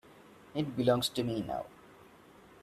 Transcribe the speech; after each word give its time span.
It 0.55 0.75
belongs 0.75 1.09
to 1.09 1.23
me 1.23 1.43
now. 1.43 1.67